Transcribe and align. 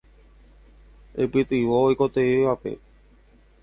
Eipytyvõ 1.25 1.85
oikotevẽvape. 1.91 2.79